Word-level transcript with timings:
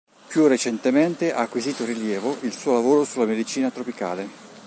Più 0.27 0.47
recentemente 0.47 1.31
ha 1.31 1.41
acquisito 1.41 1.85
rilievo 1.85 2.35
il 2.41 2.53
suo 2.55 2.73
lavoro 2.73 3.03
sulla 3.03 3.27
medicina 3.27 3.69
tropicale. 3.69 4.27